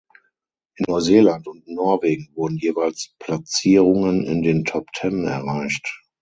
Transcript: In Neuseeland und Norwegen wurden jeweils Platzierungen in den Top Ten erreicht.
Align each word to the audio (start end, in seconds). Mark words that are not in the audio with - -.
In 0.77 0.85
Neuseeland 0.87 1.45
und 1.47 1.67
Norwegen 1.67 2.29
wurden 2.33 2.57
jeweils 2.57 3.13
Platzierungen 3.19 4.23
in 4.25 4.41
den 4.41 4.63
Top 4.65 4.91
Ten 4.93 5.27
erreicht. 5.27 6.01